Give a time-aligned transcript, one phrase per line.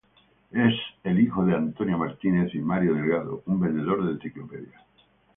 [0.49, 0.73] Es
[1.03, 4.81] el hijo de Antonia Martínez y Mariano Delgado, un vendedor de enciclopedias.